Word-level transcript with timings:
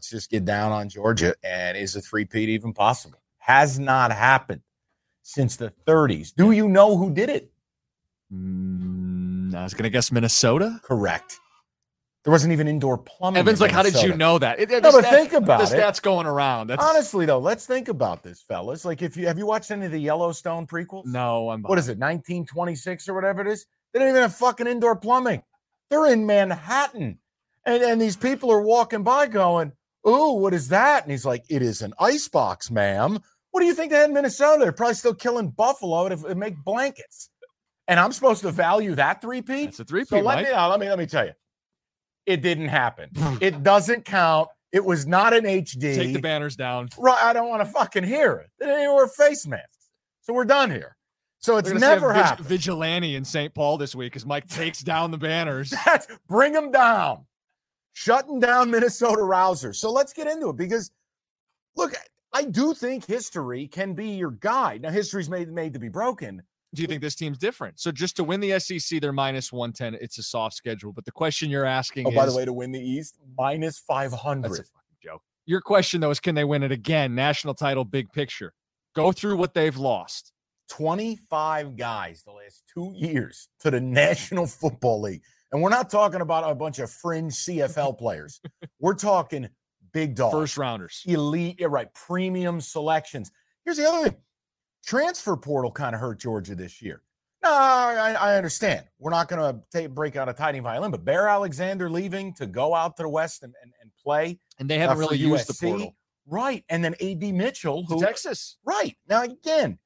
Let's 0.00 0.08
just 0.08 0.30
get 0.30 0.46
down 0.46 0.72
on 0.72 0.88
Georgia. 0.88 1.34
And 1.44 1.76
is 1.76 1.94
a 1.94 2.00
three-peat 2.00 2.48
even 2.48 2.72
possible? 2.72 3.20
Has 3.36 3.78
not 3.78 4.10
happened 4.10 4.62
since 5.20 5.56
the 5.56 5.74
30s. 5.86 6.34
Do 6.34 6.52
you 6.52 6.68
know 6.68 6.96
who 6.96 7.12
did 7.12 7.28
it? 7.28 7.52
Mm, 8.32 9.54
I 9.54 9.62
was 9.62 9.74
going 9.74 9.82
to 9.82 9.90
guess 9.90 10.10
Minnesota. 10.10 10.80
Correct. 10.82 11.38
There 12.24 12.30
wasn't 12.30 12.54
even 12.54 12.66
indoor 12.66 12.96
plumbing. 12.96 13.40
Evan's 13.40 13.60
like, 13.60 13.72
how 13.72 13.82
did 13.82 13.94
you 13.96 14.16
know 14.16 14.38
that? 14.38 14.58
It, 14.58 14.70
it, 14.70 14.82
no, 14.82 14.90
but 14.90 15.04
stats, 15.04 15.10
think 15.10 15.34
about 15.34 15.68
the 15.68 15.76
it. 15.76 15.78
stats 15.78 16.00
going 16.00 16.26
around. 16.26 16.68
That's... 16.68 16.82
Honestly, 16.82 17.26
though, 17.26 17.38
let's 17.38 17.66
think 17.66 17.88
about 17.88 18.22
this, 18.22 18.40
fellas. 18.40 18.86
Like, 18.86 19.02
if 19.02 19.18
you 19.18 19.26
have 19.26 19.36
you 19.36 19.44
watched 19.44 19.70
any 19.70 19.84
of 19.84 19.92
the 19.92 20.00
Yellowstone 20.00 20.66
prequels? 20.66 21.04
No, 21.04 21.50
I'm. 21.50 21.60
What 21.60 21.76
is 21.76 21.88
it, 21.88 21.98
1926 21.98 23.06
or 23.06 23.12
whatever 23.12 23.42
it 23.42 23.48
is? 23.48 23.66
They 23.92 23.98
didn't 23.98 24.12
even 24.12 24.22
have 24.22 24.34
fucking 24.34 24.66
indoor 24.66 24.96
plumbing. 24.96 25.42
They're 25.90 26.10
in 26.10 26.24
Manhattan, 26.24 27.18
and 27.66 27.82
and 27.82 28.00
these 28.00 28.16
people 28.16 28.50
are 28.50 28.62
walking 28.62 29.02
by 29.02 29.26
going, 29.26 29.72
"Ooh, 30.06 30.34
what 30.34 30.54
is 30.54 30.68
that?" 30.68 31.02
And 31.02 31.10
he's 31.10 31.24
like, 31.24 31.44
"It 31.48 31.62
is 31.62 31.82
an 31.82 31.94
ice 31.98 32.28
box, 32.28 32.70
ma'am." 32.70 33.20
What 33.50 33.60
do 33.60 33.66
you 33.66 33.74
think 33.74 33.90
they 33.90 33.98
had 33.98 34.08
in 34.08 34.14
Minnesota? 34.14 34.60
They're 34.62 34.72
probably 34.72 34.94
still 34.94 35.14
killing 35.14 35.50
buffalo 35.50 36.08
to, 36.08 36.16
to 36.16 36.34
make 36.34 36.56
blankets. 36.62 37.30
And 37.88 37.98
I'm 37.98 38.12
supposed 38.12 38.42
to 38.42 38.52
value 38.52 38.94
that 38.94 39.20
three 39.20 39.42
P. 39.42 39.64
It's 39.64 39.80
a 39.80 39.84
three 39.84 40.02
P. 40.02 40.06
So 40.06 40.20
let 40.20 40.44
me 40.44 40.50
uh, 40.50 40.68
let 40.68 40.78
me 40.78 40.88
let 40.88 40.98
me 40.98 41.06
tell 41.06 41.26
you, 41.26 41.32
it 42.26 42.42
didn't 42.42 42.68
happen. 42.68 43.10
it 43.40 43.62
doesn't 43.62 44.04
count. 44.04 44.48
It 44.72 44.84
was 44.84 45.06
not 45.06 45.34
an 45.34 45.44
HD. 45.44 45.96
Take 45.96 46.12
the 46.12 46.20
banners 46.20 46.54
down. 46.54 46.90
Right. 46.96 47.18
I 47.20 47.32
don't 47.32 47.48
want 47.48 47.64
to 47.64 47.70
fucking 47.70 48.04
hear 48.04 48.34
it. 48.36 48.50
They 48.60 48.66
didn't 48.66 48.82
even 48.82 48.94
wear 48.94 49.08
face 49.08 49.46
masks. 49.46 49.90
So 50.20 50.32
we're 50.32 50.44
done 50.44 50.70
here. 50.70 50.96
So 51.38 51.56
it's 51.56 51.72
never 51.72 52.12
happened. 52.12 52.46
Vigilante 52.46 53.16
in 53.16 53.24
St. 53.24 53.52
Paul 53.52 53.78
this 53.78 53.94
week 53.94 54.14
as 54.14 54.24
Mike 54.26 54.46
takes 54.46 54.82
down 54.82 55.10
the 55.10 55.18
banners. 55.18 55.70
That's 55.86 56.06
bring 56.28 56.52
them 56.52 56.70
down 56.70 57.24
shutting 58.00 58.40
down 58.40 58.70
Minnesota 58.70 59.20
Rousers. 59.20 59.76
So 59.76 59.92
let's 59.92 60.14
get 60.14 60.26
into 60.26 60.48
it 60.48 60.56
because 60.56 60.90
look, 61.76 61.92
I 62.32 62.44
do 62.44 62.72
think 62.72 63.04
history 63.04 63.66
can 63.66 63.92
be 63.92 64.08
your 64.10 64.30
guide. 64.30 64.82
Now, 64.82 64.90
history's 64.90 65.28
made 65.28 65.50
made 65.50 65.74
to 65.74 65.78
be 65.78 65.88
broken. 65.88 66.42
Do 66.72 66.82
you 66.82 66.88
think 66.88 67.02
this 67.02 67.16
team's 67.16 67.36
different? 67.36 67.78
So 67.80 67.90
just 67.92 68.16
to 68.16 68.24
win 68.24 68.40
the 68.40 68.58
SEC, 68.58 69.00
they're 69.00 69.12
minus 69.12 69.52
110. 69.52 70.00
It's 70.00 70.18
a 70.18 70.22
soft 70.22 70.54
schedule. 70.54 70.92
But 70.92 71.04
the 71.04 71.12
question 71.12 71.50
you're 71.50 71.66
asking 71.66 72.06
is 72.06 72.06
Oh, 72.06 72.10
is, 72.10 72.16
by 72.16 72.26
the 72.26 72.36
way, 72.36 72.44
to 72.44 72.52
win 72.52 72.70
the 72.72 72.80
East, 72.80 73.18
minus 73.36 73.80
500. 73.80 74.44
That's 74.44 74.60
a 74.60 74.62
fucking 74.62 74.96
joke. 75.02 75.22
Your 75.46 75.60
question, 75.60 76.00
though, 76.00 76.10
is 76.10 76.20
can 76.20 76.36
they 76.36 76.44
win 76.44 76.62
it 76.62 76.70
again? 76.70 77.14
National 77.14 77.54
title, 77.54 77.84
big 77.84 78.10
picture. 78.12 78.54
Go 78.94 79.10
through 79.10 79.36
what 79.36 79.52
they've 79.52 79.76
lost. 79.76 80.32
25 80.70 81.76
guys 81.76 82.22
the 82.22 82.30
last 82.30 82.62
two 82.72 82.92
years 82.94 83.48
to 83.58 83.70
the 83.72 83.80
National 83.80 84.46
Football 84.46 85.02
League. 85.02 85.22
And 85.52 85.62
we're 85.62 85.70
not 85.70 85.90
talking 85.90 86.20
about 86.20 86.48
a 86.48 86.54
bunch 86.54 86.78
of 86.78 86.90
fringe 86.90 87.32
CFL 87.34 87.98
players. 87.98 88.40
We're 88.78 88.94
talking 88.94 89.48
big 89.92 90.14
dogs, 90.14 90.32
First 90.32 90.56
rounders. 90.56 91.02
elite, 91.06 91.56
yeah, 91.58 91.66
right, 91.68 91.92
premium 91.94 92.60
selections. 92.60 93.30
Here's 93.64 93.76
the 93.76 93.88
other 93.88 94.10
thing 94.10 94.16
transfer 94.86 95.36
portal 95.36 95.70
kind 95.70 95.94
of 95.94 96.00
hurt 96.00 96.18
Georgia 96.18 96.54
this 96.54 96.80
year. 96.80 97.02
No, 97.42 97.50
I, 97.50 98.12
I 98.12 98.36
understand. 98.36 98.84
We're 98.98 99.10
not 99.10 99.28
going 99.28 99.62
to 99.72 99.88
break 99.88 100.16
out 100.16 100.28
a 100.28 100.32
tiny 100.32 100.60
violin, 100.60 100.90
but 100.90 101.04
Bear 101.04 101.26
Alexander 101.26 101.88
leaving 101.88 102.34
to 102.34 102.46
go 102.46 102.74
out 102.74 102.96
to 102.98 103.04
the 103.04 103.08
West 103.08 103.42
and, 103.42 103.54
and, 103.62 103.72
and 103.80 103.90
play. 104.02 104.38
And 104.58 104.68
they 104.68 104.78
haven't 104.78 104.98
uh, 104.98 105.00
really 105.00 105.16
for 105.16 105.28
used 105.28 105.48
the 105.48 105.54
USC. 105.54 105.70
portal. 105.70 105.96
Right. 106.26 106.64
And 106.68 106.84
then 106.84 106.94
AD 107.00 107.22
Mitchell, 107.34 107.84
who 107.84 108.00
Texas. 108.00 108.58
Right. 108.64 108.96
Now, 109.08 109.22
again, 109.22 109.78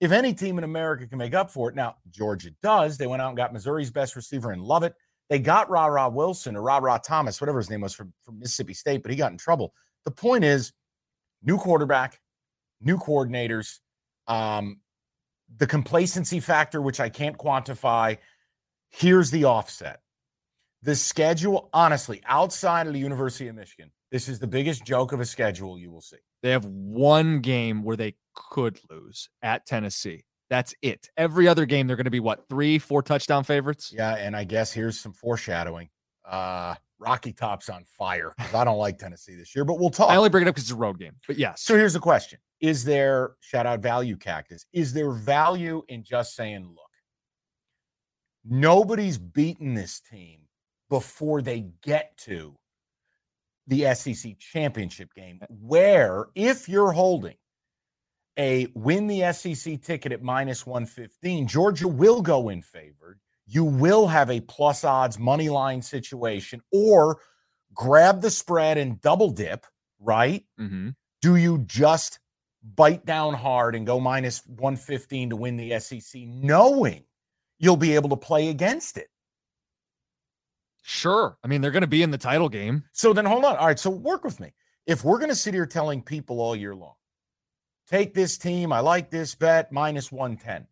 if 0.00 0.12
any 0.12 0.34
team 0.34 0.58
in 0.58 0.64
America 0.64 1.06
can 1.06 1.18
make 1.18 1.34
up 1.34 1.50
for 1.50 1.68
it, 1.68 1.74
now 1.74 1.96
Georgia 2.10 2.50
does. 2.62 2.98
They 2.98 3.06
went 3.06 3.22
out 3.22 3.28
and 3.28 3.36
got 3.36 3.52
Missouri's 3.52 3.90
best 3.90 4.16
receiver 4.16 4.50
and 4.50 4.62
Lovett. 4.62 4.94
They 5.30 5.38
got 5.38 5.70
Ra 5.70 5.86
Ra 5.86 6.08
Wilson 6.08 6.56
or 6.56 6.62
Ra 6.62 6.78
Ra 6.78 6.98
Thomas, 6.98 7.40
whatever 7.40 7.58
his 7.58 7.70
name 7.70 7.80
was 7.80 7.94
from, 7.94 8.12
from 8.22 8.38
Mississippi 8.38 8.74
State, 8.74 9.02
but 9.02 9.10
he 9.10 9.16
got 9.16 9.32
in 9.32 9.38
trouble. 9.38 9.72
The 10.04 10.10
point 10.10 10.44
is, 10.44 10.72
new 11.42 11.56
quarterback, 11.56 12.20
new 12.80 12.98
coordinators, 12.98 13.78
um, 14.26 14.80
the 15.56 15.66
complacency 15.66 16.40
factor, 16.40 16.82
which 16.82 17.00
I 17.00 17.08
can't 17.08 17.38
quantify. 17.38 18.18
Here's 18.90 19.30
the 19.30 19.44
offset. 19.44 20.00
The 20.82 20.94
schedule, 20.94 21.70
honestly, 21.72 22.20
outside 22.26 22.86
of 22.86 22.92
the 22.92 22.98
University 22.98 23.48
of 23.48 23.56
Michigan, 23.56 23.90
this 24.14 24.28
is 24.28 24.38
the 24.38 24.46
biggest 24.46 24.84
joke 24.84 25.10
of 25.10 25.18
a 25.18 25.24
schedule 25.24 25.76
you 25.76 25.90
will 25.90 26.00
see. 26.00 26.18
They 26.40 26.50
have 26.50 26.64
one 26.66 27.40
game 27.40 27.82
where 27.82 27.96
they 27.96 28.14
could 28.32 28.78
lose 28.88 29.28
at 29.42 29.66
Tennessee. 29.66 30.22
That's 30.48 30.72
it. 30.82 31.08
Every 31.16 31.48
other 31.48 31.66
game, 31.66 31.88
they're 31.88 31.96
going 31.96 32.04
to 32.04 32.12
be 32.12 32.20
what 32.20 32.48
three, 32.48 32.78
four 32.78 33.02
touchdown 33.02 33.42
favorites. 33.42 33.92
Yeah, 33.92 34.14
and 34.14 34.36
I 34.36 34.44
guess 34.44 34.72
here's 34.72 35.00
some 35.00 35.14
foreshadowing. 35.14 35.88
Uh 36.24 36.76
Rocky 37.00 37.32
Top's 37.32 37.68
on 37.68 37.84
fire 37.98 38.32
I 38.38 38.64
don't 38.64 38.78
like 38.78 38.98
Tennessee 38.98 39.34
this 39.34 39.52
year, 39.56 39.64
but 39.64 39.80
we'll 39.80 39.90
talk. 39.90 40.10
I 40.10 40.16
only 40.16 40.30
bring 40.30 40.46
it 40.46 40.48
up 40.48 40.54
because 40.54 40.70
it's 40.70 40.72
a 40.72 40.76
road 40.76 41.00
game. 41.00 41.16
But 41.26 41.36
yes, 41.36 41.62
So 41.62 41.76
here's 41.76 41.94
the 41.94 42.00
question: 42.00 42.38
Is 42.60 42.84
there 42.84 43.32
shout 43.40 43.66
out 43.66 43.80
value 43.80 44.16
cactus? 44.16 44.64
Is 44.72 44.92
there 44.92 45.10
value 45.10 45.82
in 45.88 46.04
just 46.04 46.36
saying, 46.36 46.62
look, 46.68 46.90
nobody's 48.44 49.18
beaten 49.18 49.74
this 49.74 50.00
team 50.00 50.42
before 50.88 51.42
they 51.42 51.66
get 51.82 52.16
to 52.18 52.56
the 53.66 53.94
SEC 53.94 54.38
championship 54.38 55.12
game, 55.14 55.40
where 55.48 56.26
if 56.34 56.68
you're 56.68 56.92
holding 56.92 57.36
a 58.38 58.66
win 58.74 59.06
the 59.06 59.32
SEC 59.32 59.80
ticket 59.80 60.12
at 60.12 60.22
minus 60.22 60.66
115, 60.66 61.46
Georgia 61.46 61.88
will 61.88 62.20
go 62.20 62.48
in 62.48 62.62
favored. 62.62 63.20
You 63.46 63.64
will 63.64 64.06
have 64.06 64.30
a 64.30 64.40
plus 64.40 64.84
odds 64.84 65.18
money 65.18 65.48
line 65.48 65.82
situation 65.82 66.62
or 66.72 67.18
grab 67.74 68.22
the 68.22 68.30
spread 68.30 68.78
and 68.78 69.00
double 69.00 69.30
dip, 69.30 69.66
right? 70.00 70.44
hmm 70.58 70.90
do 71.24 71.36
you 71.36 71.56
just 71.60 72.18
bite 72.76 73.06
down 73.06 73.32
hard 73.32 73.74
and 73.74 73.86
go 73.86 73.98
minus 73.98 74.46
115 74.46 75.30
to 75.30 75.36
win 75.36 75.56
the 75.56 75.80
SEC, 75.80 76.20
knowing 76.26 77.02
you'll 77.58 77.78
be 77.78 77.94
able 77.94 78.10
to 78.10 78.16
play 78.16 78.50
against 78.50 78.98
it? 78.98 79.08
Sure. 80.86 81.38
I 81.42 81.48
mean, 81.48 81.60
they're 81.62 81.70
going 81.70 81.80
to 81.80 81.86
be 81.86 82.02
in 82.02 82.10
the 82.10 82.18
title 82.18 82.48
game. 82.48 82.84
So 82.92 83.12
then 83.12 83.24
hold 83.24 83.44
on. 83.44 83.56
All 83.56 83.66
right. 83.66 83.78
So 83.78 83.90
work 83.90 84.22
with 84.22 84.38
me. 84.38 84.52
If 84.86 85.02
we're 85.02 85.18
going 85.18 85.30
to 85.30 85.34
sit 85.34 85.54
here 85.54 85.64
telling 85.66 86.02
people 86.02 86.40
all 86.40 86.54
year 86.54 86.74
long, 86.74 86.94
take 87.88 88.12
this 88.12 88.36
team, 88.36 88.72
I 88.72 88.80
like 88.80 89.10
this 89.10 89.34
bet, 89.34 89.72
minus 89.72 90.12
110. 90.12 90.66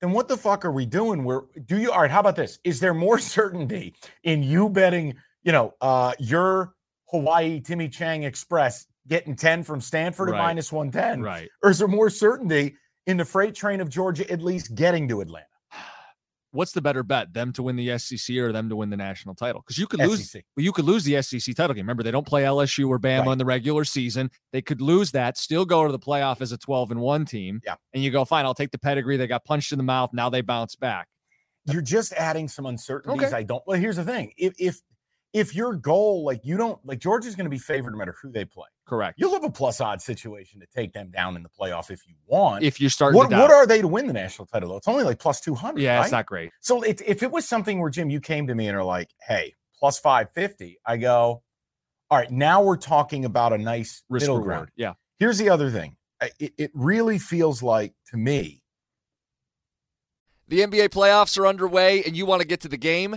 Then 0.00 0.12
what 0.12 0.28
the 0.28 0.36
fuck 0.36 0.64
are 0.64 0.70
we 0.70 0.86
doing? 0.86 1.24
Where 1.24 1.42
do 1.66 1.76
you 1.78 1.90
all 1.90 2.02
right? 2.02 2.10
How 2.10 2.20
about 2.20 2.36
this? 2.36 2.58
Is 2.64 2.78
there 2.80 2.94
more 2.94 3.18
certainty 3.36 3.94
in 4.22 4.42
you 4.44 4.68
betting, 4.68 5.16
you 5.42 5.52
know, 5.52 5.74
uh 5.80 6.12
your 6.18 6.74
Hawaii 7.10 7.60
Timmy 7.60 7.88
Chang 7.88 8.22
Express 8.22 8.86
getting 9.08 9.34
10 9.36 9.62
from 9.64 9.80
Stanford 9.80 10.30
Right. 10.30 10.38
at 10.38 10.42
minus 10.42 10.70
110? 10.70 11.22
Right. 11.22 11.48
Or 11.62 11.70
is 11.70 11.78
there 11.78 11.88
more 11.88 12.10
certainty 12.10 12.76
in 13.06 13.16
the 13.16 13.24
freight 13.24 13.54
train 13.54 13.80
of 13.80 13.88
Georgia 13.88 14.30
at 14.30 14.42
least 14.42 14.74
getting 14.74 15.08
to 15.08 15.20
Atlanta? 15.20 15.46
What's 16.56 16.72
the 16.72 16.82
better 16.82 17.02
bet? 17.02 17.32
Them 17.32 17.52
to 17.52 17.62
win 17.62 17.76
the 17.76 17.98
SEC 17.98 18.36
or 18.36 18.50
them 18.52 18.68
to 18.68 18.76
win 18.76 18.90
the 18.90 18.96
national 18.96 19.34
title? 19.34 19.60
Because 19.60 19.78
you 19.78 19.86
could 19.86 20.00
lose. 20.00 20.30
SEC. 20.30 20.44
Well, 20.56 20.64
you 20.64 20.72
could 20.72 20.84
lose 20.84 21.04
the 21.04 21.20
SEC 21.22 21.54
title 21.54 21.74
game. 21.74 21.84
Remember, 21.84 22.02
they 22.02 22.10
don't 22.10 22.26
play 22.26 22.42
LSU 22.42 22.88
or 22.88 22.98
Bama 22.98 23.26
Right. 23.26 23.32
in 23.32 23.38
the 23.38 23.44
regular 23.44 23.84
season. 23.84 24.30
They 24.52 24.62
could 24.62 24.80
lose 24.80 25.12
that, 25.12 25.38
still 25.38 25.64
go 25.64 25.86
to 25.86 25.92
the 25.92 25.98
playoff 25.98 26.40
as 26.40 26.52
a 26.52 26.58
12 26.58 26.90
and 26.90 27.00
1 27.00 27.24
team. 27.26 27.60
Yeah. 27.64 27.76
And 27.94 28.02
you 28.02 28.10
go, 28.10 28.24
fine, 28.24 28.44
I'll 28.44 28.54
take 28.54 28.70
the 28.72 28.78
pedigree. 28.78 29.16
They 29.16 29.26
got 29.26 29.44
punched 29.44 29.72
in 29.72 29.78
the 29.78 29.84
mouth. 29.84 30.10
Now 30.12 30.28
they 30.30 30.40
bounce 30.40 30.74
back. 30.74 31.08
You're 31.70 31.82
just 31.82 32.12
adding 32.12 32.48
some 32.48 32.66
uncertainties. 32.66 33.26
Okay. 33.28 33.36
I 33.36 33.42
don't. 33.42 33.62
Well, 33.66 33.78
here's 33.78 33.96
the 33.96 34.04
thing: 34.04 34.32
if 34.36 34.54
if 34.56 34.80
if 35.36 35.54
your 35.54 35.74
goal, 35.74 36.24
like 36.24 36.40
you 36.44 36.56
don't 36.56 36.78
like 36.84 36.98
Georgia's 36.98 37.36
going 37.36 37.44
to 37.44 37.50
be 37.50 37.58
favored 37.58 37.90
no 37.90 37.98
matter 37.98 38.14
who 38.22 38.32
they 38.32 38.46
play. 38.46 38.68
Correct. 38.86 39.18
You'll 39.18 39.34
have 39.34 39.44
a 39.44 39.50
plus 39.50 39.82
odd 39.82 40.00
situation 40.00 40.60
to 40.60 40.66
take 40.74 40.94
them 40.94 41.10
down 41.10 41.36
in 41.36 41.42
the 41.42 41.50
playoff 41.50 41.90
if 41.90 42.06
you 42.08 42.14
want. 42.26 42.64
if 42.64 42.80
you 42.80 42.88
start, 42.88 43.14
what, 43.14 43.30
what 43.30 43.50
are 43.50 43.66
they 43.66 43.82
to 43.82 43.88
win 43.88 44.06
the 44.06 44.14
national 44.14 44.46
title? 44.46 44.70
though? 44.70 44.76
It's 44.78 44.88
only 44.88 45.04
like 45.04 45.18
plus 45.18 45.42
200. 45.42 45.78
yeah, 45.78 45.96
right? 45.96 46.02
it's 46.04 46.12
not 46.12 46.24
great. 46.24 46.52
So 46.60 46.80
it, 46.80 47.02
if 47.06 47.22
it 47.22 47.30
was 47.30 47.46
something 47.46 47.80
where 47.80 47.90
Jim, 47.90 48.08
you 48.08 48.20
came 48.20 48.46
to 48.46 48.54
me 48.54 48.66
and 48.68 48.76
are 48.76 48.82
like, 48.84 49.10
"Hey, 49.26 49.52
plus 49.78 49.98
five 49.98 50.32
fifty, 50.32 50.78
I 50.86 50.96
go, 50.96 51.42
"All 52.10 52.18
right, 52.18 52.30
now 52.30 52.62
we're 52.62 52.78
talking 52.78 53.26
about 53.26 53.52
a 53.52 53.58
nice 53.58 54.04
Risk 54.08 54.22
middle 54.22 54.36
reward. 54.36 54.48
ground." 54.48 54.68
Yeah. 54.76 54.94
Here's 55.18 55.36
the 55.36 55.50
other 55.50 55.70
thing. 55.70 55.96
It, 56.40 56.54
it 56.56 56.70
really 56.72 57.18
feels 57.18 57.62
like 57.62 57.92
to 58.10 58.16
me, 58.16 58.62
The 60.48 60.60
NBA 60.60 60.88
playoffs 60.90 61.36
are 61.38 61.46
underway 61.46 62.02
and 62.04 62.16
you 62.16 62.24
want 62.24 62.40
to 62.40 62.46
get 62.48 62.60
to 62.60 62.68
the 62.68 62.76
game? 62.76 63.16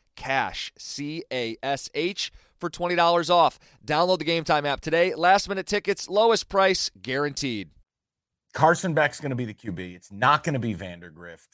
CASH, 0.21 0.71
C 0.77 1.23
A 1.33 1.57
S 1.63 1.89
H, 1.95 2.31
for 2.59 2.69
$20 2.69 3.29
off. 3.31 3.57
Download 3.85 4.19
the 4.19 4.25
Gametime 4.25 4.65
app 4.65 4.81
today. 4.81 5.15
Last 5.15 5.49
minute 5.49 5.65
tickets, 5.65 6.07
lowest 6.07 6.47
price 6.47 6.91
guaranteed. 7.01 7.71
Carson 8.53 8.93
Beck's 8.93 9.19
going 9.19 9.31
to 9.31 9.35
be 9.35 9.45
the 9.45 9.53
QB. 9.53 9.95
It's 9.95 10.11
not 10.11 10.43
going 10.43 10.53
to 10.53 10.59
be 10.59 10.75
Vandagriff. 10.75 11.47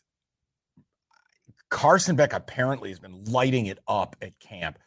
Carson 1.69 2.17
Beck 2.17 2.33
apparently 2.33 2.89
has 2.89 2.99
been 2.99 3.23
lighting 3.25 3.67
it 3.67 3.79
up 3.87 4.17
at 4.21 4.37
camp. 4.39 4.79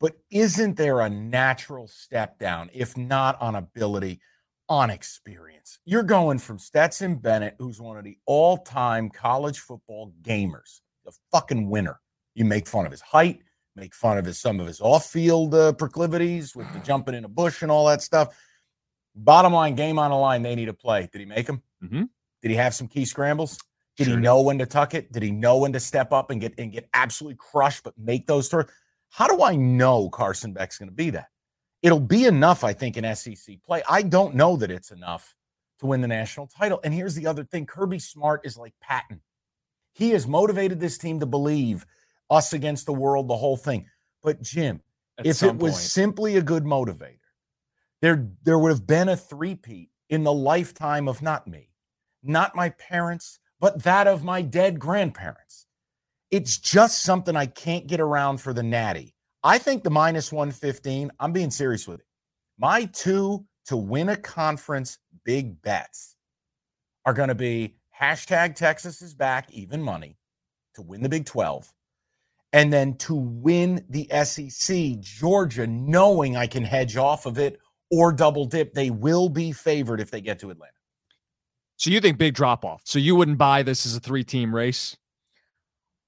But 0.00 0.14
isn't 0.30 0.76
there 0.76 1.00
a 1.00 1.08
natural 1.08 1.86
step 1.86 2.38
down, 2.40 2.68
if 2.74 2.96
not 2.96 3.40
on 3.40 3.54
ability, 3.54 4.20
on 4.68 4.90
experience? 4.90 5.78
You're 5.84 6.02
going 6.02 6.38
from 6.38 6.58
Stetson 6.58 7.16
Bennett, 7.16 7.54
who's 7.58 7.80
one 7.80 7.96
of 7.96 8.04
the 8.04 8.18
all 8.26 8.56
time 8.58 9.08
college 9.08 9.60
football 9.60 10.12
gamers, 10.22 10.80
the 11.04 11.12
fucking 11.30 11.70
winner. 11.70 12.00
You 12.34 12.44
make 12.44 12.66
fun 12.66 12.84
of 12.86 12.92
his 12.92 13.00
height, 13.00 13.42
make 13.76 13.94
fun 13.94 14.18
of 14.18 14.24
his 14.24 14.40
some 14.40 14.60
of 14.60 14.66
his 14.66 14.80
off 14.80 15.06
field 15.06 15.54
uh, 15.54 15.72
proclivities 15.72 16.54
with 16.56 16.72
the 16.72 16.78
jumping 16.84 17.14
in 17.14 17.24
a 17.24 17.28
bush 17.28 17.62
and 17.62 17.70
all 17.70 17.86
that 17.86 18.02
stuff. 18.02 18.36
Bottom 19.14 19.52
line, 19.52 19.74
game 19.76 19.98
on 19.98 20.10
the 20.10 20.16
line, 20.16 20.42
they 20.42 20.54
need 20.56 20.66
to 20.66 20.74
play. 20.74 21.08
Did 21.12 21.20
he 21.20 21.24
make 21.24 21.46
them? 21.46 21.62
Mhm. 21.82 22.08
Did 22.42 22.50
he 22.50 22.56
have 22.56 22.74
some 22.74 22.88
key 22.88 23.04
scrambles? 23.04 23.58
Did 23.96 24.06
Sure 24.06 24.14
he 24.14 24.20
did. 24.20 24.24
know 24.24 24.42
when 24.42 24.58
to 24.58 24.66
tuck 24.66 24.94
it? 24.94 25.12
Did 25.12 25.22
he 25.22 25.30
know 25.30 25.58
when 25.58 25.72
to 25.72 25.80
step 25.80 26.12
up 26.12 26.30
and 26.30 26.40
get 26.40 26.54
and 26.58 26.72
get 26.72 26.88
absolutely 26.94 27.36
crushed, 27.36 27.84
but 27.84 27.96
make 27.96 28.26
those 28.26 28.48
throws? 28.48 28.66
How 29.10 29.28
do 29.28 29.42
I 29.44 29.54
know 29.54 30.08
Carson 30.10 30.52
Beck's 30.52 30.78
going 30.78 30.88
to 30.88 30.94
be 30.94 31.10
that? 31.10 31.28
It'll 31.82 32.00
be 32.00 32.24
enough, 32.24 32.64
I 32.64 32.72
think, 32.72 32.96
in 32.96 33.14
SEC 33.14 33.62
play. 33.62 33.82
I 33.88 34.02
don't 34.02 34.34
know 34.34 34.56
that 34.56 34.70
it's 34.72 34.90
enough 34.90 35.36
to 35.78 35.86
win 35.86 36.00
the 36.00 36.08
national 36.08 36.48
title. 36.48 36.80
And 36.82 36.92
here's 36.92 37.14
the 37.14 37.28
other 37.28 37.44
thing: 37.44 37.66
Kirby 37.66 38.00
Smart 38.00 38.40
is 38.44 38.56
like 38.58 38.74
Patton. 38.80 39.20
He 39.92 40.10
has 40.10 40.26
motivated 40.26 40.80
this 40.80 40.98
team 40.98 41.20
to 41.20 41.26
believe 41.26 41.86
us 42.34 42.52
against 42.52 42.86
the 42.86 42.92
world, 42.92 43.28
the 43.28 43.36
whole 43.36 43.56
thing. 43.56 43.86
But 44.22 44.42
Jim, 44.42 44.80
At 45.18 45.26
if 45.26 45.42
it 45.42 45.56
was 45.56 45.72
point. 45.72 45.82
simply 45.82 46.36
a 46.36 46.42
good 46.42 46.64
motivator, 46.64 47.18
there 48.02 48.28
there 48.42 48.58
would 48.58 48.70
have 48.70 48.86
been 48.86 49.08
a 49.08 49.16
three-peat 49.16 49.90
in 50.10 50.24
the 50.24 50.32
lifetime 50.32 51.08
of 51.08 51.22
not 51.22 51.46
me, 51.46 51.70
not 52.22 52.54
my 52.54 52.70
parents, 52.70 53.38
but 53.60 53.82
that 53.82 54.06
of 54.06 54.24
my 54.24 54.42
dead 54.42 54.78
grandparents. 54.78 55.66
It's 56.30 56.58
just 56.58 57.02
something 57.02 57.36
I 57.36 57.46
can't 57.46 57.86
get 57.86 58.00
around 58.00 58.38
for 58.38 58.52
the 58.52 58.62
natty. 58.62 59.14
I 59.42 59.58
think 59.58 59.84
the 59.84 59.90
minus 59.90 60.32
115, 60.32 61.12
I'm 61.20 61.32
being 61.32 61.50
serious 61.50 61.86
with 61.86 62.00
it. 62.00 62.06
My 62.58 62.86
two 62.86 63.44
to 63.66 63.76
win 63.76 64.08
a 64.08 64.16
conference 64.16 64.98
big 65.24 65.60
bets 65.62 66.16
are 67.04 67.14
going 67.14 67.28
to 67.28 67.34
be 67.34 67.76
hashtag 67.98 68.54
Texas 68.54 69.02
is 69.02 69.14
back, 69.14 69.50
even 69.52 69.82
money 69.82 70.16
to 70.74 70.82
win 70.82 71.02
the 71.02 71.08
Big 71.08 71.24
12 71.24 71.72
and 72.54 72.72
then 72.72 72.96
to 72.98 73.16
win 73.16 73.84
the 73.90 74.08
SEC, 74.24 75.00
Georgia, 75.00 75.66
knowing 75.66 76.36
I 76.36 76.46
can 76.46 76.62
hedge 76.62 76.96
off 76.96 77.26
of 77.26 77.36
it 77.36 77.58
or 77.90 78.12
double 78.12 78.44
dip, 78.44 78.74
they 78.74 78.90
will 78.90 79.28
be 79.28 79.50
favored 79.50 80.00
if 80.00 80.12
they 80.12 80.20
get 80.20 80.38
to 80.38 80.50
Atlanta. 80.50 80.72
So 81.76 81.90
you 81.90 82.00
think 82.00 82.16
big 82.16 82.34
drop 82.34 82.64
off. 82.64 82.82
So 82.84 83.00
you 83.00 83.16
wouldn't 83.16 83.38
buy 83.38 83.64
this 83.64 83.84
as 83.84 83.96
a 83.96 84.00
three 84.00 84.22
team 84.22 84.54
race? 84.54 84.96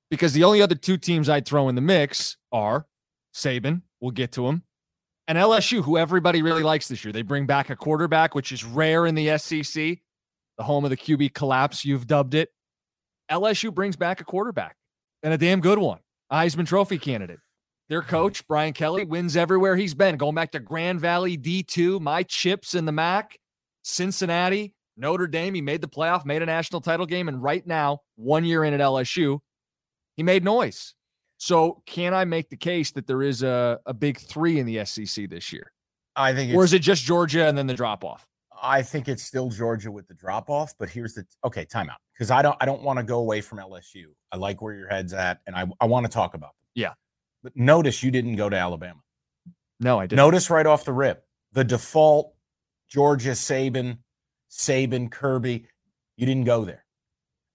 Because 0.09 0.35
the 0.35 0.45
only 0.45 0.63
other 0.63 0.77
two 0.77 0.97
teams 0.97 1.29
I'd 1.29 1.47
throw 1.47 1.69
in 1.69 1.75
the 1.75 1.81
mix 1.81 2.37
are 2.53 2.87
Saban, 3.35 3.83
we'll 4.01 4.13
get 4.13 4.31
to 4.33 4.47
him, 4.47 4.63
and 5.27 5.37
LSU, 5.37 5.83
who 5.83 5.99
everybody 5.99 6.43
really 6.43 6.63
likes 6.63 6.87
this 6.87 7.05
year. 7.05 7.13
They 7.13 7.23
bring 7.23 7.47
back 7.47 7.71
a 7.71 7.77
quarterback, 7.77 8.37
which 8.37 8.53
is 8.53 8.65
rare 8.65 9.05
in 9.05 9.17
the 9.17 9.37
SEC, 9.37 9.99
the 10.59 10.65
home 10.65 10.85
of 10.85 10.91
the 10.91 10.97
QB 10.97 11.35
collapse, 11.35 11.85
you've 11.85 12.07
dubbed 12.07 12.35
it. 12.35 12.51
LSU 13.29 13.75
brings 13.75 13.97
back 13.97 14.21
a 14.21 14.25
quarterback 14.25 14.77
and 15.25 15.35
a 15.35 15.39
damn 15.39 15.61
good 15.61 15.81
one, 15.81 15.99
Heisman 16.33 16.67
Trophy 16.67 16.99
candidate. 16.99 17.39
Their 17.89 18.03
coach, 18.03 18.47
Brian 18.49 18.73
Kelly, 18.73 19.05
wins 19.05 19.37
everywhere 19.37 19.77
he's 19.77 19.95
been, 19.95 20.17
going 20.17 20.35
back 20.35 20.51
to 20.53 20.61
Grand 20.61 21.01
Valley 21.01 21.39
D2, 21.39 22.01
my 22.01 22.25
chips 22.25 22.75
in 22.75 22.85
the 22.85 22.93
MAC, 22.93 23.39
Cincinnati, 23.83 24.75
Notre 24.97 25.29
Dame. 25.29 25.55
He 25.55 25.61
made 25.61 25.81
the 25.81 25.89
playoff, 25.89 26.25
made 26.25 26.43
a 26.43 26.47
national 26.47 26.81
title 26.81 27.07
game, 27.07 27.29
and 27.29 27.41
right 27.41 27.65
now, 27.65 28.01
one 28.17 28.45
year 28.45 28.65
in 28.65 28.75
at 28.75 28.81
LSU, 28.81 29.39
he 30.17 30.25
made 30.25 30.43
noise. 30.43 30.95
So, 31.39 31.83
can 31.87 32.13
I 32.13 32.25
make 32.25 32.49
the 32.49 32.57
case 32.57 32.91
that 32.93 33.07
there 33.07 33.23
is 33.23 33.43
a, 33.43 33.79
a 33.87 33.95
big 33.95 34.19
three 34.19 34.59
in 34.59 34.67
the 34.67 34.85
SEC 34.85 35.29
this 35.29 35.53
year? 35.53 35.71
I 36.17 36.33
think 36.33 36.55
Or 36.55 36.65
is 36.65 36.73
it 36.73 36.81
just 36.81 37.05
Georgia 37.05 37.47
and 37.47 37.57
then 37.57 37.67
the 37.67 37.75
drop 37.75 38.03
off? 38.03 38.27
I 38.67 38.83
think 38.83 39.09
it's 39.09 39.23
still 39.23 39.49
Georgia 39.49 39.91
with 39.91 40.09
the 40.09 40.15
drop 40.15 40.51
off, 40.51 40.75
but 40.79 40.89
here's 40.89 41.15
the 41.15 41.25
okay, 41.45 41.65
timeout. 41.65 41.97
Because 42.13 42.31
I 42.31 42.43
don't 42.43 42.57
I 42.61 42.67
don't 42.67 42.83
want 42.83 42.99
to 42.99 43.03
go 43.03 43.19
away 43.19 43.41
from 43.41 43.59
LSU. 43.59 44.07
I 44.33 44.37
like 44.37 44.61
where 44.61 44.75
your 44.75 44.89
head's 44.89 45.13
at, 45.13 45.41
and 45.47 45.55
I, 45.55 45.67
I 45.81 45.87
want 45.87 46.05
to 46.07 46.13
talk 46.13 46.35
about 46.35 46.49
them. 46.49 46.69
Yeah. 46.75 46.93
But 47.43 47.57
notice 47.57 48.03
you 48.03 48.11
didn't 48.11 48.37
go 48.37 48.49
to 48.49 48.57
Alabama. 48.57 49.01
No, 49.79 50.01
I 50.01 50.07
didn't. 50.07 50.17
Notice 50.17 50.51
right 50.51 50.67
off 50.67 50.85
the 50.85 50.93
rip, 50.93 51.25
the 51.53 51.65
default 51.65 52.35
Georgia 52.89 53.31
Saban, 53.33 53.99
Saban, 54.51 55.11
Kirby, 55.11 55.67
you 56.17 56.27
didn't 56.27 56.45
go 56.45 56.65
there. 56.65 56.85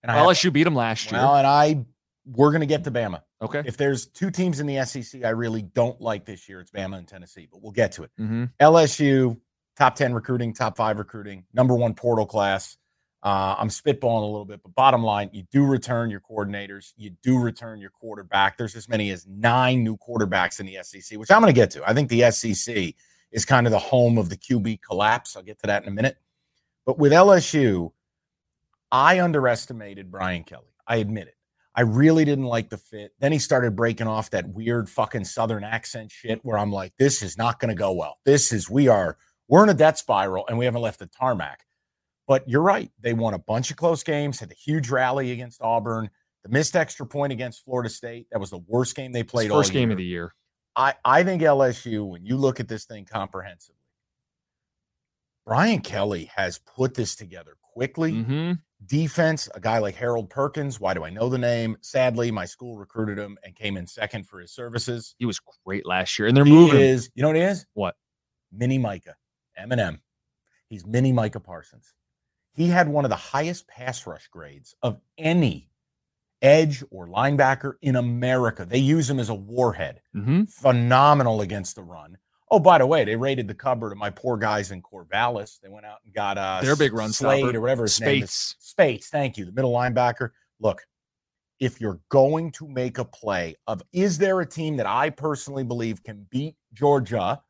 And 0.03 0.11
I 0.11 0.17
LSU 0.17 0.51
beat 0.51 0.65
him 0.65 0.75
last 0.75 1.11
year. 1.11 1.19
Well, 1.19 1.35
and 1.35 1.45
I 1.47 1.85
we're 2.25 2.51
gonna 2.51 2.65
get 2.65 2.83
to 2.85 2.91
Bama. 2.91 3.21
okay. 3.41 3.63
If 3.65 3.75
there's 3.75 4.07
two 4.07 4.31
teams 4.31 4.59
in 4.59 4.67
the 4.67 4.83
SEC 4.85 5.23
I 5.25 5.29
really 5.29 5.61
don't 5.61 5.99
like 5.99 6.25
this 6.25 6.47
year, 6.47 6.61
it's 6.61 6.71
Bama 6.71 6.97
and 6.97 7.07
Tennessee, 7.07 7.47
but 7.51 7.61
we'll 7.61 7.71
get 7.71 7.91
to 7.93 8.03
it. 8.03 8.11
hmm 8.17 8.45
LSU, 8.59 9.37
top 9.81 9.95
10 9.95 10.13
recruiting, 10.13 10.53
top 10.53 10.77
five 10.77 10.99
recruiting, 10.99 11.43
number 11.55 11.73
one 11.73 11.95
portal 11.95 12.27
class. 12.27 12.77
Uh, 13.23 13.55
I'm 13.57 13.69
spitballing 13.69 14.21
a 14.21 14.25
little 14.25 14.45
bit, 14.45 14.61
but 14.61 14.75
bottom 14.75 15.01
line, 15.01 15.31
you 15.33 15.41
do 15.51 15.65
return 15.65 16.11
your 16.11 16.19
coordinators, 16.19 16.93
you 16.97 17.09
do 17.23 17.39
return 17.39 17.81
your 17.81 17.89
quarterback. 17.89 18.59
There's 18.59 18.75
as 18.75 18.87
many 18.87 19.09
as 19.09 19.25
nine 19.25 19.83
new 19.83 19.97
quarterbacks 19.97 20.59
in 20.59 20.67
the 20.67 20.77
SEC, 20.83 21.17
which 21.17 21.31
I'm 21.31 21.41
going 21.41 21.51
to 21.51 21.59
get 21.59 21.71
to. 21.71 21.89
I 21.89 21.95
think 21.95 22.09
the 22.09 22.29
SEC 22.29 22.93
is 23.31 23.43
kind 23.43 23.65
of 23.65 23.71
the 23.71 23.79
home 23.79 24.19
of 24.19 24.29
the 24.29 24.37
QB 24.37 24.81
collapse. 24.87 25.35
I'll 25.35 25.41
get 25.41 25.59
to 25.61 25.67
that 25.67 25.81
in 25.81 25.89
a 25.89 25.91
minute. 25.91 26.17
But 26.85 26.99
with 26.99 27.11
LSU, 27.11 27.91
I 28.91 29.19
underestimated 29.19 30.11
Brian 30.11 30.43
Kelly. 30.43 30.75
I 30.85 30.97
admit 30.97 31.27
it. 31.27 31.35
I 31.73 31.81
really 31.81 32.23
didn't 32.23 32.45
like 32.45 32.69
the 32.69 32.77
fit. 32.77 33.13
Then 33.19 33.31
he 33.31 33.39
started 33.39 33.75
breaking 33.75 34.07
off 34.07 34.29
that 34.29 34.47
weird 34.49 34.91
fucking 34.91 35.25
Southern 35.25 35.63
accent 35.63 36.11
shit 36.11 36.39
where 36.43 36.59
I'm 36.59 36.71
like, 36.71 36.93
this 36.99 37.23
is 37.23 37.35
not 37.35 37.59
going 37.59 37.69
to 37.69 37.79
go 37.79 37.93
well. 37.93 38.19
This 38.25 38.51
is, 38.51 38.69
we 38.69 38.87
are, 38.87 39.17
we're 39.51 39.63
in 39.63 39.69
a 39.69 39.73
death 39.75 39.97
spiral 39.97 40.47
and 40.47 40.57
we 40.57 40.65
haven't 40.65 40.81
left 40.81 40.97
the 40.97 41.05
tarmac. 41.07 41.65
But 42.27 42.47
you're 42.47 42.61
right. 42.61 42.89
They 43.01 43.13
won 43.13 43.33
a 43.33 43.39
bunch 43.39 43.69
of 43.69 43.77
close 43.77 44.01
games, 44.01 44.39
had 44.39 44.49
a 44.49 44.55
huge 44.55 44.89
rally 44.89 45.31
against 45.33 45.61
Auburn, 45.61 46.09
the 46.43 46.49
missed 46.49 46.75
extra 46.75 47.05
point 47.05 47.33
against 47.33 47.63
Florida 47.65 47.89
State. 47.89 48.27
That 48.31 48.39
was 48.39 48.49
the 48.49 48.59
worst 48.65 48.95
game 48.95 49.11
they 49.11 49.23
played 49.23 49.51
First 49.51 49.73
game 49.73 49.89
year. 49.89 49.91
of 49.91 49.97
the 49.97 50.05
year. 50.05 50.33
I, 50.77 50.93
I 51.03 51.23
think 51.23 51.41
LSU, 51.41 52.07
when 52.09 52.25
you 52.25 52.37
look 52.37 52.61
at 52.61 52.69
this 52.69 52.85
thing 52.85 53.03
comprehensively, 53.03 53.75
Brian 55.45 55.81
Kelly 55.81 56.31
has 56.33 56.59
put 56.59 56.93
this 56.95 57.15
together 57.15 57.57
quickly. 57.73 58.23
hmm 58.23 58.53
Defense, 58.87 59.47
a 59.53 59.59
guy 59.59 59.77
like 59.77 59.93
Harold 59.93 60.29
Perkins. 60.29 60.79
Why 60.79 60.95
do 60.95 61.03
I 61.03 61.11
know 61.11 61.29
the 61.29 61.37
name? 61.37 61.77
Sadly, 61.81 62.31
my 62.31 62.45
school 62.45 62.77
recruited 62.77 63.19
him 63.19 63.37
and 63.43 63.53
came 63.55 63.77
in 63.77 63.85
second 63.85 64.27
for 64.27 64.39
his 64.39 64.51
services. 64.51 65.13
He 65.19 65.25
was 65.27 65.39
great 65.65 65.85
last 65.85 66.17
year, 66.17 66.27
and 66.27 66.35
they're 66.35 66.45
He 66.45 66.51
moving. 66.51 66.79
is, 66.79 67.11
you 67.13 67.21
know 67.21 67.27
what 67.29 67.35
he 67.35 67.43
is? 67.43 67.67
What? 67.73 67.95
Mini 68.51 68.79
Micah, 68.79 69.15
Eminem. 69.59 69.99
He's 70.69 70.85
mini 70.85 71.11
Micah 71.11 71.39
Parsons. 71.39 71.93
He 72.53 72.67
had 72.67 72.87
one 72.89 73.05
of 73.05 73.09
the 73.09 73.15
highest 73.15 73.67
pass 73.67 74.05
rush 74.05 74.27
grades 74.27 74.75
of 74.81 74.99
any 75.17 75.69
edge 76.41 76.83
or 76.89 77.07
linebacker 77.07 77.73
in 77.81 77.95
America. 77.95 78.65
They 78.65 78.77
use 78.79 79.09
him 79.09 79.19
as 79.19 79.29
a 79.29 79.33
warhead. 79.35 80.01
Mhm. 80.15 80.49
Phenomenal 80.49 81.41
against 81.41 81.75
the 81.75 81.83
run. 81.83 82.17
Oh, 82.49 82.59
by 82.59 82.77
the 82.79 82.85
way, 82.85 83.05
they 83.05 83.15
raided 83.15 83.47
the 83.47 83.53
cupboard 83.53 83.93
of 83.93 83.97
my 83.97 84.09
poor 84.09 84.35
guys 84.37 84.71
in 84.71 84.81
Corvallis. 84.81 85.59
They 85.61 85.69
went 85.69 85.85
out 85.85 85.99
and 86.03 86.13
got 86.13 86.37
uh 86.37 86.59
Their 86.61 86.75
big 86.75 86.93
run 86.93 87.13
Slade 87.13 87.39
stopper. 87.43 87.57
or 87.57 87.61
whatever 87.61 87.83
his 87.83 88.01
name 88.01 88.23
is. 88.23 88.31
Speights. 88.31 88.55
Speights, 88.59 89.09
thank 89.09 89.37
you. 89.37 89.45
The 89.45 89.51
middle 89.53 89.71
linebacker. 89.71 90.31
Look, 90.59 90.85
if 91.59 91.79
you're 91.79 91.99
going 92.09 92.51
to 92.53 92.67
make 92.67 92.97
a 92.97 93.05
play 93.05 93.55
of 93.67 93.81
is 93.93 94.17
there 94.17 94.41
a 94.41 94.45
team 94.45 94.75
that 94.77 94.87
I 94.87 95.11
personally 95.11 95.63
believe 95.63 96.03
can 96.03 96.25
beat 96.29 96.55
Georgia 96.73 97.41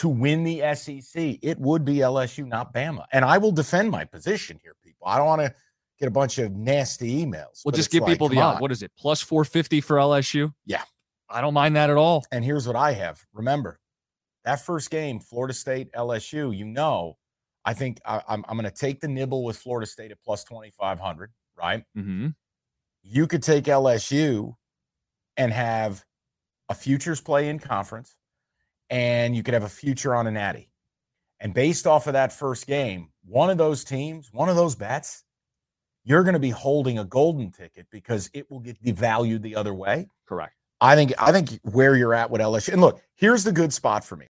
to 0.00 0.08
win 0.08 0.44
the 0.44 0.62
SEC, 0.74 1.38
it 1.42 1.58
would 1.58 1.84
be 1.84 1.96
LSU, 1.96 2.46
not 2.46 2.72
Bama. 2.72 3.04
And 3.12 3.22
I 3.22 3.36
will 3.36 3.52
defend 3.52 3.90
my 3.90 4.06
position 4.06 4.58
here, 4.62 4.74
people. 4.82 5.06
I 5.06 5.18
don't 5.18 5.26
want 5.26 5.42
to 5.42 5.54
get 5.98 6.08
a 6.08 6.10
bunch 6.10 6.38
of 6.38 6.52
nasty 6.52 7.22
emails. 7.22 7.60
We'll 7.66 7.72
just 7.72 7.90
give 7.90 8.04
like, 8.04 8.12
people 8.12 8.30
the 8.30 8.36
come 8.36 8.44
odd. 8.44 8.54
on. 8.54 8.60
What 8.62 8.72
is 8.72 8.82
it? 8.82 8.92
Plus 8.96 9.20
450 9.20 9.82
for 9.82 9.96
LSU? 9.96 10.54
Yeah. 10.64 10.84
I 11.28 11.42
don't 11.42 11.52
mind 11.52 11.76
that 11.76 11.90
at 11.90 11.98
all. 11.98 12.24
And 12.32 12.42
here's 12.42 12.66
what 12.66 12.76
I 12.76 12.92
have. 12.92 13.20
Remember, 13.34 13.78
that 14.44 14.64
first 14.64 14.90
game, 14.90 15.20
Florida 15.20 15.52
State, 15.52 15.92
LSU, 15.92 16.56
you 16.56 16.64
know, 16.64 17.18
I 17.66 17.74
think 17.74 18.00
I, 18.06 18.22
I'm, 18.26 18.42
I'm 18.48 18.56
going 18.56 18.70
to 18.70 18.74
take 18.74 19.00
the 19.00 19.08
nibble 19.08 19.44
with 19.44 19.58
Florida 19.58 19.86
State 19.86 20.12
at 20.12 20.22
plus 20.24 20.44
2,500, 20.44 21.30
right? 21.58 21.84
Mm-hmm. 21.94 22.28
you 23.02 23.26
could 23.26 23.42
take 23.42 23.64
LSU 23.64 24.54
and 25.36 25.52
have 25.52 26.06
a 26.70 26.74
futures 26.74 27.20
play 27.20 27.50
in 27.50 27.58
conference, 27.58 28.16
and 28.90 29.34
you 29.34 29.42
could 29.42 29.54
have 29.54 29.62
a 29.62 29.68
future 29.68 30.14
on 30.14 30.26
a 30.26 30.30
natty. 30.30 30.68
And 31.40 31.54
based 31.54 31.86
off 31.86 32.06
of 32.06 32.12
that 32.12 32.32
first 32.32 32.66
game, 32.66 33.08
one 33.24 33.48
of 33.48 33.56
those 33.56 33.84
teams, 33.84 34.32
one 34.32 34.48
of 34.48 34.56
those 34.56 34.74
bets, 34.74 35.24
you're 36.04 36.22
going 36.22 36.34
to 36.34 36.40
be 36.40 36.50
holding 36.50 36.98
a 36.98 37.04
golden 37.04 37.50
ticket 37.50 37.86
because 37.90 38.28
it 38.34 38.50
will 38.50 38.60
get 38.60 38.82
devalued 38.82 39.42
the 39.42 39.56
other 39.56 39.72
way. 39.72 40.08
Correct. 40.26 40.54
I 40.80 40.94
think 40.96 41.12
I 41.18 41.32
think 41.32 41.60
where 41.62 41.96
you're 41.96 42.14
at 42.14 42.30
with 42.30 42.40
LSU. 42.40 42.72
And 42.72 42.80
look, 42.80 43.00
here's 43.14 43.44
the 43.44 43.52
good 43.52 43.72
spot 43.72 44.04
for 44.04 44.16
me. 44.16 44.28